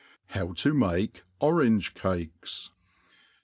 How 0.29 0.53
to 0.53 0.73
make 0.73 1.21
Orange 1.39 1.93
Cakes. 1.93 2.71